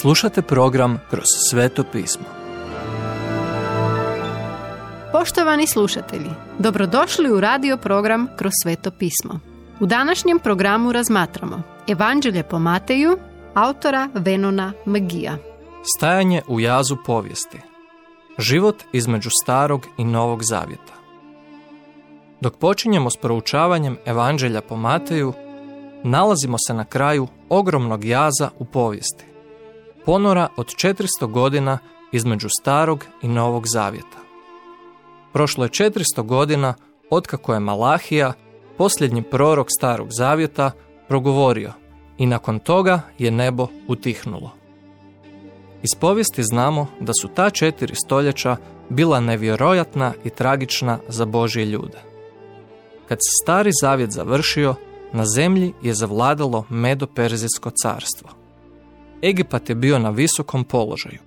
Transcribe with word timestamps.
Slušate 0.00 0.42
program 0.42 1.00
Kroz 1.10 1.24
sveto 1.50 1.84
pismo. 1.92 2.24
Poštovani 5.12 5.66
slušatelji, 5.66 6.30
dobrodošli 6.58 7.32
u 7.32 7.40
radio 7.40 7.76
program 7.76 8.28
Kroz 8.36 8.52
sveto 8.62 8.90
pismo. 8.90 9.40
U 9.80 9.86
današnjem 9.86 10.38
programu 10.38 10.92
razmatramo 10.92 11.62
Evanđelje 11.88 12.42
po 12.42 12.58
Mateju, 12.58 13.18
autora 13.54 14.08
Venona 14.14 14.72
Magija. 14.84 15.36
Stajanje 15.96 16.42
u 16.48 16.60
jazu 16.60 16.96
povijesti. 17.06 17.58
Život 18.38 18.82
između 18.92 19.30
starog 19.42 19.86
i 19.98 20.04
novog 20.04 20.40
zavjeta. 20.42 20.92
Dok 22.40 22.56
počinjemo 22.56 23.10
s 23.10 23.16
proučavanjem 23.16 23.96
Evanđelja 24.06 24.60
po 24.60 24.76
Mateju, 24.76 25.32
nalazimo 26.04 26.56
se 26.66 26.74
na 26.74 26.84
kraju 26.84 27.28
ogromnog 27.48 28.04
jaza 28.04 28.50
u 28.58 28.64
povijesti. 28.64 29.35
Ponora 30.06 30.48
od 30.56 30.66
400 30.66 31.26
godina 31.26 31.78
između 32.12 32.48
starog 32.60 33.04
i 33.22 33.28
novog 33.28 33.64
zavjeta. 33.66 34.18
Prošlo 35.32 35.64
je 35.64 35.70
400 35.70 36.22
godina 36.22 36.74
otkako 37.10 37.54
je 37.54 37.60
Malahija, 37.60 38.32
posljednji 38.78 39.22
prorok 39.22 39.66
starog 39.78 40.08
zavjeta, 40.10 40.70
progovorio 41.08 41.72
i 42.18 42.26
nakon 42.26 42.58
toga 42.58 43.00
je 43.18 43.30
nebo 43.30 43.66
utihnulo. 43.88 44.50
Iz 45.82 46.00
povijesti 46.00 46.42
znamo 46.42 46.86
da 47.00 47.12
su 47.20 47.28
ta 47.28 47.50
četiri 47.50 47.94
stoljeća 47.94 48.56
bila 48.88 49.20
nevjerojatna 49.20 50.12
i 50.24 50.30
tragična 50.30 50.98
za 51.08 51.24
Božje 51.24 51.64
ljude. 51.64 51.98
Kad 53.08 53.18
se 53.18 53.42
stari 53.42 53.70
zavjet 53.82 54.10
završio, 54.10 54.74
na 55.12 55.24
zemlji 55.26 55.72
je 55.82 55.94
zavladalo 55.94 56.64
Medo-Perzijsko 56.70 57.70
carstvo. 57.82 58.45
Egipat 59.22 59.68
je 59.68 59.74
bio 59.74 59.98
na 59.98 60.10
visokom 60.10 60.64
položaju, 60.64 61.18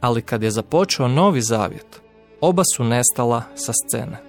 ali 0.00 0.22
kad 0.22 0.42
je 0.42 0.50
započeo 0.50 1.08
novi 1.08 1.40
zavjet, 1.40 2.00
oba 2.40 2.62
su 2.76 2.84
nestala 2.84 3.42
sa 3.54 3.72
scene. 3.72 4.22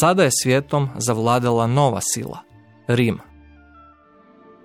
Sada 0.00 0.24
je 0.24 0.30
svijetom 0.42 0.88
zavladala 0.98 1.66
nova 1.66 2.00
sila, 2.14 2.38
Rim. 2.86 3.18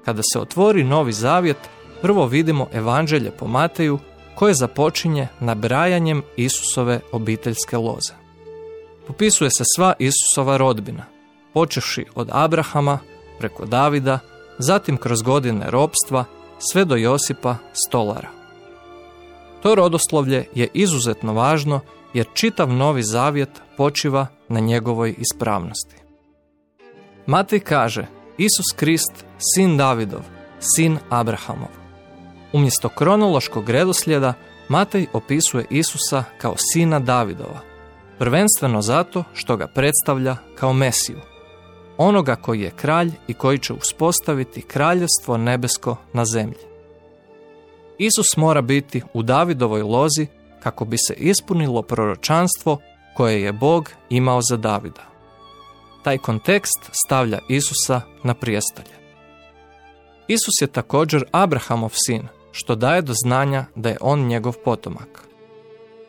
Kada 0.06 0.22
se 0.34 0.40
otvori 0.40 0.84
novi 0.84 1.14
zavjet, 1.14 1.58
prvo 2.02 2.26
vidimo 2.26 2.68
evanđelje 2.74 3.32
po 3.32 3.48
Mateju 3.48 4.00
koje 4.36 4.54
započinje 4.54 5.28
nabrajanjem 5.40 6.24
Isusove 6.36 7.00
obiteljske 7.12 7.78
loze. 7.78 8.14
Popisuje 9.08 9.50
se 9.58 9.64
sva 9.76 9.94
Isusova 10.00 10.58
rodbina, 10.58 11.06
počevši 11.54 12.06
od 12.16 12.30
Abrahama 12.32 13.00
preko 13.40 13.66
Davida, 13.66 14.20
zatim 14.58 14.98
kroz 14.98 15.22
godine 15.22 15.72
ropstva 15.72 16.26
sve 16.72 16.86
do 16.86 16.96
Josipa 16.96 17.56
stolara. 17.74 18.30
To 19.64 19.76
rodoslovlje 19.76 20.46
je 20.56 20.68
izuzetno 20.74 21.34
važno 21.34 21.80
jer 22.14 22.26
čitav 22.34 22.74
novi 22.74 23.04
zavjet 23.04 23.62
počiva 23.78 24.28
na 24.50 24.60
njegovoj 24.60 25.16
ispravnosti. 25.18 25.96
Matej 27.26 27.60
kaže 27.60 28.08
Isus 28.38 28.76
Krist, 28.76 29.26
sin 29.38 29.78
Davidov, 29.78 30.22
sin 30.60 30.98
Abrahamov. 31.10 31.70
Umjesto 32.54 32.90
kronološkog 32.90 33.70
redoslijeda 33.70 34.34
Matej 34.68 35.08
opisuje 35.14 35.66
Isusa 35.70 36.24
kao 36.38 36.56
sina 36.58 37.00
Davidova, 37.00 37.60
prvenstveno 38.20 38.82
zato 38.82 39.24
što 39.34 39.58
ga 39.58 39.68
predstavlja 39.68 40.36
kao 40.56 40.74
Mesiju, 40.74 41.18
onoga 42.02 42.36
koji 42.36 42.62
je 42.62 42.72
kralj 42.76 43.12
i 43.28 43.34
koji 43.34 43.60
će 43.60 43.74
uspostaviti 43.74 44.62
kraljevstvo 44.62 45.38
nebesko 45.38 45.96
na 46.14 46.26
zemlji. 46.26 46.72
Isus 47.98 48.38
mora 48.38 48.62
biti 48.62 49.02
u 49.14 49.24
Davidovoj 49.24 49.82
lozi 49.82 50.28
kako 50.64 50.86
bi 50.86 50.98
se 50.98 51.14
ispunilo 51.14 51.82
proročanstvo 51.82 52.78
koje 53.18 53.42
je 53.42 53.54
Bog 53.54 53.90
imao 54.10 54.40
za 54.50 54.58
Davida. 54.58 55.04
Taj 56.04 56.18
kontekst 56.18 56.90
stavlja 57.06 57.40
Isusa 57.50 58.02
na 58.24 58.34
prijestolje. 58.34 58.96
Isus 60.28 60.62
je 60.62 60.68
također 60.68 61.24
Abrahamov 61.32 61.92
sin, 61.94 62.28
što 62.52 62.76
daje 62.76 63.02
do 63.02 63.14
znanja 63.24 63.66
da 63.76 63.90
je 63.90 63.98
on 64.02 64.28
njegov 64.28 64.54
potomak. 64.66 65.28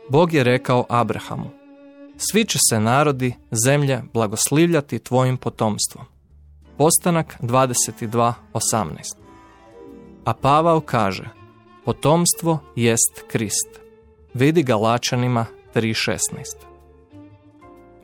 Bog 0.09 0.33
je 0.33 0.45
rekao 0.45 0.87
Abrahamu, 0.89 1.51
svi 2.31 2.45
će 2.45 2.59
se 2.71 2.81
narodi 2.81 3.35
zemlje 3.65 4.03
blagoslivljati 4.13 4.99
tvojim 4.99 5.37
potomstvom. 5.37 6.05
Postanak 6.77 7.37
22.18 7.41 8.87
A 10.25 10.35
Pavao 10.35 10.81
kaže, 10.81 11.29
potomstvo 11.85 12.59
jest 12.77 13.25
Krist. 13.29 13.81
Vidi 14.35 14.63
Galačanima 14.63 15.47
3.16. 15.75 16.19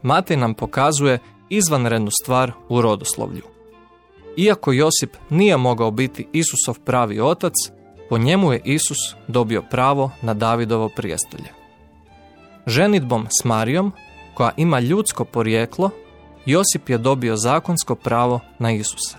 Matej 0.03 0.37
nam 0.37 0.55
pokazuje 0.55 1.19
izvanrednu 1.49 2.11
stvar 2.23 2.53
u 2.69 2.81
rodoslovlju. 2.81 3.43
Iako 4.37 4.73
Josip 4.73 5.17
nije 5.31 5.57
mogao 5.57 5.91
biti 5.91 6.29
Isusov 6.33 6.85
pravi 6.85 7.21
otac, 7.21 7.53
po 8.09 8.19
njemu 8.19 8.53
je 8.53 8.61
Isus 8.65 9.15
dobio 9.29 9.63
pravo 9.63 10.11
na 10.23 10.35
Davidovo 10.35 10.89
prijestolje. 10.97 11.49
Ženitbom 12.67 13.27
s 13.41 13.45
Marijom, 13.45 13.93
koja 14.39 14.51
ima 14.57 14.81
ljudsko 14.81 15.25
porijeklo, 15.25 15.91
Josip 16.47 16.89
je 16.89 16.99
dobio 16.99 17.37
zakonsko 17.37 17.95
pravo 17.95 18.41
na 18.59 18.73
Isusa. 18.73 19.19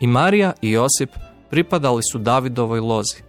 I 0.00 0.06
Marija 0.06 0.52
i 0.62 0.70
Josip 0.70 1.10
pripadali 1.50 2.02
su 2.12 2.18
Davidovoj 2.18 2.80
lozi, 2.80 3.22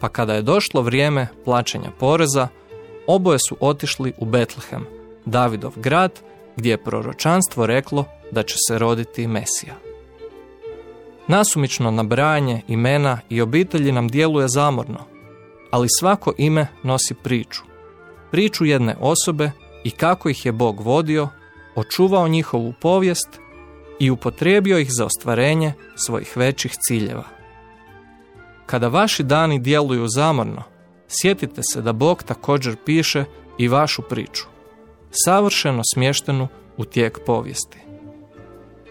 pa 0.00 0.08
kada 0.08 0.34
je 0.34 0.42
došlo 0.42 0.82
vrijeme 0.82 1.28
plaćanja 1.44 1.90
poreza, 1.98 2.48
oboje 3.06 3.38
su 3.48 3.56
otišli 3.60 4.12
u 4.18 4.24
Betlehem, 4.24 4.86
Davidov 5.24 5.72
grad, 5.76 6.20
gdje 6.56 6.70
je 6.70 6.84
proročanstvo 6.84 7.66
reklo 7.66 8.04
da 8.30 8.42
će 8.42 8.54
se 8.68 8.78
roditi 8.78 9.26
Mesija. 9.26 9.74
Nasumično 11.28 11.90
nabrajanje 11.90 12.62
imena 12.68 13.18
i 13.28 13.40
obitelji 13.40 13.92
nam 13.92 14.08
djeluje 14.08 14.48
zamorno, 14.48 14.98
ali 15.70 15.88
svako 16.00 16.32
ime 16.38 16.66
nosi 16.82 17.14
priču. 17.14 17.62
Priču 18.30 18.64
jedne 18.64 18.96
osobe 19.00 19.50
i 19.86 19.90
kako 19.90 20.28
ih 20.28 20.46
je 20.46 20.52
Bog 20.52 20.80
vodio, 20.80 21.28
očuvao 21.74 22.28
njihovu 22.28 22.72
povijest 22.80 23.28
i 23.98 24.10
upotrijebio 24.10 24.78
ih 24.78 24.88
za 24.90 25.04
ostvarenje 25.04 25.72
svojih 25.96 26.36
većih 26.36 26.72
ciljeva. 26.86 27.24
Kada 28.66 28.88
vaši 28.88 29.22
dani 29.22 29.58
djeluju 29.58 30.08
zamorno, 30.08 30.62
sjetite 31.08 31.60
se 31.72 31.82
da 31.82 31.92
Bog 31.92 32.22
također 32.22 32.76
piše 32.84 33.24
i 33.58 33.68
vašu 33.68 34.02
priču, 34.02 34.44
savršeno 35.10 35.82
smještenu 35.94 36.48
u 36.76 36.84
tijek 36.84 37.18
povijesti. 37.26 37.78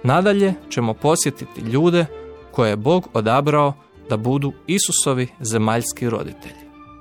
Nadalje 0.03 0.53
ćemo 0.69 0.93
posjetiti 0.93 1.61
ljude 1.61 2.05
koje 2.51 2.69
je 2.69 2.75
Bog 2.75 3.07
odabrao 3.13 3.73
da 4.09 4.17
budu 4.17 4.53
Isusovi 4.67 5.27
zemaljski 5.39 6.09
roditelji. 6.09 6.64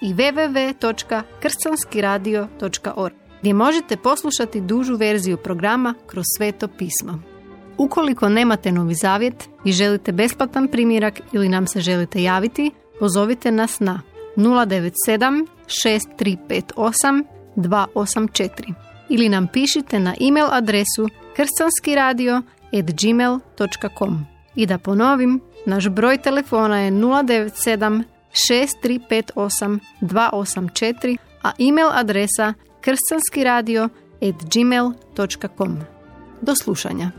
i 0.00 0.14
www.kršćanskiradio.org 0.14 3.14
gdje 3.40 3.54
možete 3.54 3.96
poslušati 3.96 4.60
dužu 4.60 4.96
verziju 4.96 5.36
programa 5.36 5.94
kroz 6.06 6.24
sveto 6.36 6.68
pismo. 6.68 7.22
Ukoliko 7.78 8.28
nemate 8.28 8.72
novi 8.72 8.94
zavjet 8.94 9.48
i 9.64 9.72
želite 9.72 10.12
besplatan 10.12 10.68
primjerak 10.68 11.20
ili 11.32 11.48
nam 11.48 11.66
se 11.66 11.80
želite 11.80 12.22
javiti, 12.22 12.70
pozovite 13.00 13.52
nas 13.52 13.80
na 13.80 14.00
097 14.36 15.46
6358 15.66 17.24
284 17.56 18.74
ili 19.08 19.28
nam 19.28 19.46
pišite 19.46 19.98
na 19.98 20.14
e-mail 20.20 20.46
adresu 20.50 21.08
kršćanskiradio.gmail.com 21.36 24.26
I 24.54 24.66
da 24.66 24.78
ponovim, 24.78 25.40
naš 25.66 25.88
broj 25.88 26.18
telefona 26.18 26.80
je 26.80 26.92
097 26.92 28.02
6358 28.48 29.80
284, 30.00 31.16
a 31.42 31.52
e-mail 31.58 31.88
adresa 31.92 32.54
kršćanskiradio.gmail.com. 32.80 35.78
Do 36.40 36.54
slušanja. 36.62 37.10